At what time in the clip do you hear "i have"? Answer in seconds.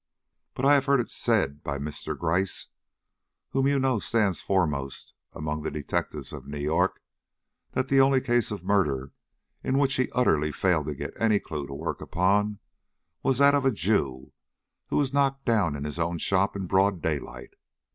0.65-0.85